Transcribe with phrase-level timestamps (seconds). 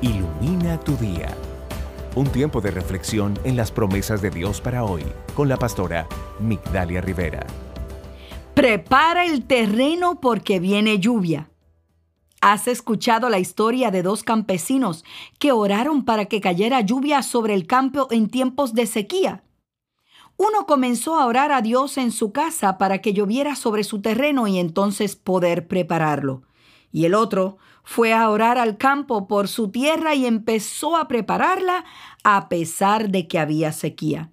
[0.00, 1.36] Ilumina tu día.
[2.14, 5.02] Un tiempo de reflexión en las promesas de Dios para hoy
[5.34, 6.06] con la pastora
[6.38, 7.44] Migdalia Rivera.
[8.54, 11.50] Prepara el terreno porque viene lluvia.
[12.40, 15.04] ¿Has escuchado la historia de dos campesinos
[15.40, 19.42] que oraron para que cayera lluvia sobre el campo en tiempos de sequía?
[20.36, 24.46] Uno comenzó a orar a Dios en su casa para que lloviera sobre su terreno
[24.46, 26.44] y entonces poder prepararlo.
[26.92, 31.84] Y el otro fue a orar al campo por su tierra y empezó a prepararla
[32.24, 34.30] a pesar de que había sequía.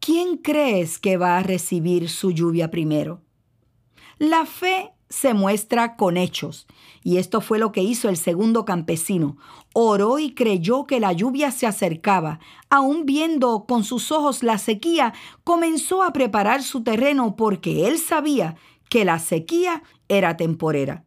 [0.00, 3.22] ¿Quién crees que va a recibir su lluvia primero?
[4.18, 6.66] La fe se muestra con hechos.
[7.02, 9.36] Y esto fue lo que hizo el segundo campesino.
[9.72, 12.40] Oró y creyó que la lluvia se acercaba.
[12.70, 18.56] Aún viendo con sus ojos la sequía, comenzó a preparar su terreno porque él sabía
[18.90, 21.04] que la sequía era temporera.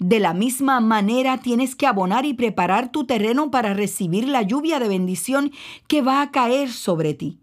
[0.00, 4.80] De la misma manera tienes que abonar y preparar tu terreno para recibir la lluvia
[4.80, 5.52] de bendición
[5.88, 7.38] que va a caer sobre ti.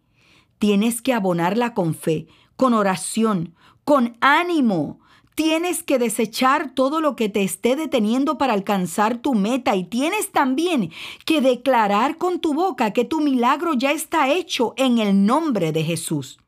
[0.58, 5.00] Tienes que abonarla con fe, con oración, con ánimo,
[5.36, 10.32] Tienes que desechar todo lo que te esté deteniendo para alcanzar tu meta y tienes
[10.32, 10.92] también
[11.26, 15.84] que declarar con tu boca que tu milagro ya está hecho en el nombre de
[15.84, 16.40] Jesús.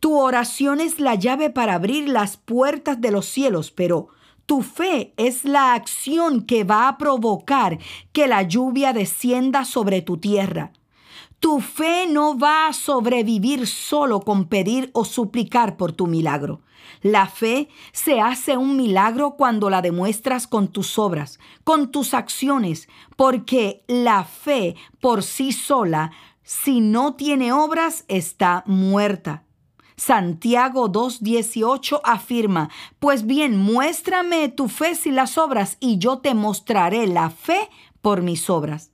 [0.00, 4.08] Tu oración es la llave para abrir las puertas de los cielos, pero
[4.46, 7.78] tu fe es la acción que va a provocar
[8.12, 10.72] que la lluvia descienda sobre tu tierra.
[11.40, 16.62] Tu fe no va a sobrevivir solo con pedir o suplicar por tu milagro.
[17.02, 22.88] La fe se hace un milagro cuando la demuestras con tus obras, con tus acciones,
[23.16, 29.45] porque la fe por sí sola, si no tiene obras, está muerta.
[29.96, 37.06] Santiago 2.18 afirma, pues bien, muéstrame tu fe sin las obras y yo te mostraré
[37.06, 37.70] la fe
[38.02, 38.90] por mis obras.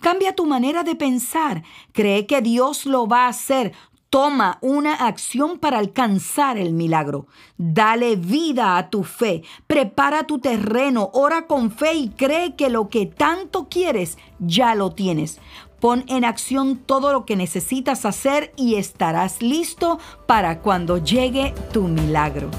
[0.00, 1.62] Cambia tu manera de pensar.
[1.92, 3.72] Cree que Dios lo va a hacer.
[4.10, 7.26] Toma una acción para alcanzar el milagro.
[7.58, 9.42] Dale vida a tu fe.
[9.66, 11.10] Prepara tu terreno.
[11.12, 15.40] Ora con fe y cree que lo que tanto quieres ya lo tienes.
[15.80, 21.82] Pon en acción todo lo que necesitas hacer y estarás listo para cuando llegue tu
[21.82, 22.50] milagro.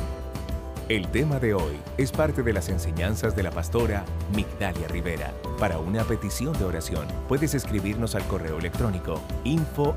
[0.90, 4.04] El tema de hoy es parte de las enseñanzas de la pastora
[4.34, 5.32] Migdalia Rivera.
[5.60, 9.96] Para una petición de oración, puedes escribirnos al correo electrónico info.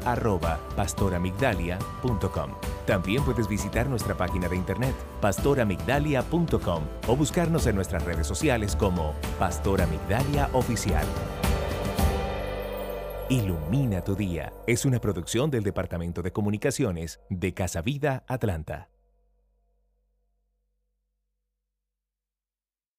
[2.87, 9.15] También puedes visitar nuestra página de internet pastoramigdalia.com o buscarnos en nuestras redes sociales como
[9.39, 11.07] Pastora Migdalia Oficial.
[13.33, 18.92] Ilumina tu día es una producción del Departamento de Comunicaciones de Casa Vida Atlanta.